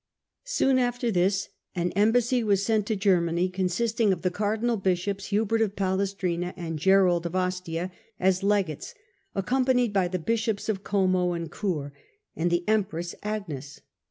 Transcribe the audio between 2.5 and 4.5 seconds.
sent to Germany consisting of the